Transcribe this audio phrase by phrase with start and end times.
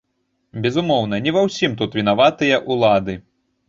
[0.63, 3.23] Безумоўна, не ва ўсім тут вінаватыя ўлады.